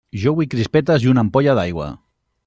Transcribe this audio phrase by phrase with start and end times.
[0.21, 1.91] Jo vull crispetes i una ampolla d'aigua!